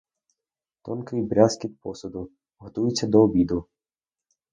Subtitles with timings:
[0.83, 3.67] Тонкий брязкіт посуду— готуються до обіду.